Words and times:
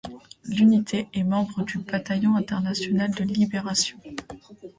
L'Unité 0.49 1.09
est 1.13 1.21
membre 1.21 1.63
du 1.63 1.77
Bataillon 1.77 2.35
international 2.35 3.11
de 3.13 3.23
libération. 3.23 3.99